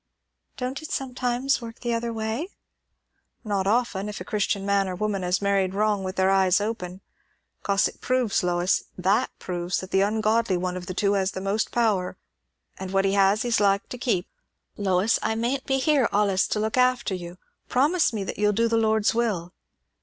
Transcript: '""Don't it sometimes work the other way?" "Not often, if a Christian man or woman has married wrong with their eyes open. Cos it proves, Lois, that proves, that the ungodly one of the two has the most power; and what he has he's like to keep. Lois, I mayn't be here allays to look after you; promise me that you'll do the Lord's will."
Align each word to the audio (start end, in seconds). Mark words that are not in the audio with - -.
'""Don't 0.57 0.81
it 0.81 0.89
sometimes 0.91 1.61
work 1.61 1.81
the 1.81 1.93
other 1.93 2.11
way?" 2.11 2.47
"Not 3.43 3.67
often, 3.67 4.09
if 4.09 4.19
a 4.19 4.23
Christian 4.25 4.65
man 4.65 4.89
or 4.89 4.95
woman 4.95 5.21
has 5.21 5.43
married 5.43 5.75
wrong 5.75 6.03
with 6.03 6.15
their 6.15 6.31
eyes 6.31 6.59
open. 6.59 7.01
Cos 7.61 7.87
it 7.87 8.01
proves, 8.01 8.41
Lois, 8.41 8.85
that 8.97 9.29
proves, 9.37 9.77
that 9.79 9.91
the 9.91 10.01
ungodly 10.01 10.57
one 10.57 10.75
of 10.75 10.87
the 10.87 10.95
two 10.95 11.13
has 11.13 11.33
the 11.33 11.39
most 11.39 11.69
power; 11.71 12.17
and 12.79 12.89
what 12.89 13.05
he 13.05 13.13
has 13.13 13.43
he's 13.43 13.59
like 13.59 13.87
to 13.89 13.97
keep. 13.99 14.27
Lois, 14.75 15.19
I 15.21 15.35
mayn't 15.35 15.67
be 15.67 15.77
here 15.77 16.09
allays 16.11 16.47
to 16.47 16.59
look 16.59 16.77
after 16.77 17.13
you; 17.13 17.37
promise 17.69 18.11
me 18.11 18.23
that 18.23 18.39
you'll 18.39 18.53
do 18.53 18.67
the 18.67 18.77
Lord's 18.77 19.13
will." 19.13 19.53